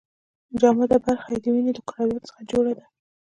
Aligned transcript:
جامده 0.59 0.97
برخه 1.05 1.29
یې 1.33 1.39
د 1.43 1.45
وینې 1.53 1.71
د 1.75 1.79
کرویاتو 1.89 2.27
څخه 2.29 2.41
جوړه 2.51 2.73
ده. 2.77 2.85